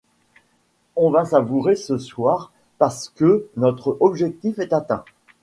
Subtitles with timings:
[0.95, 5.05] On va savourer ce soir parce que notre objectif est atteint.